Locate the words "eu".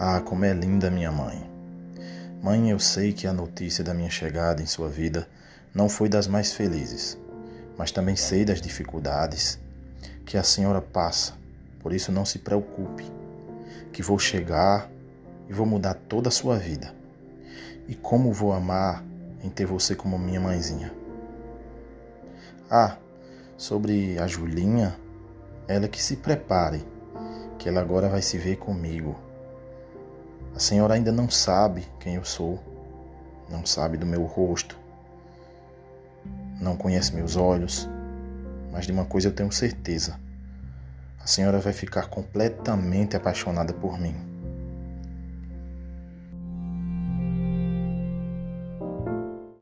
2.70-2.78, 32.16-32.24, 39.28-39.32